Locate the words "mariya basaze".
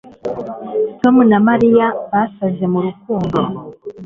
1.47-2.63